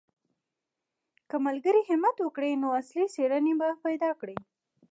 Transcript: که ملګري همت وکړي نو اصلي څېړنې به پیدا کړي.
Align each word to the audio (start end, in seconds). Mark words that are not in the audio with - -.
که 1.29 1.35
ملګري 1.45 1.81
همت 1.89 2.15
وکړي 2.21 2.51
نو 2.61 2.67
اصلي 2.81 3.05
څېړنې 3.13 3.53
به 3.59 3.67
پیدا 3.83 4.09
کړي. 4.21 4.37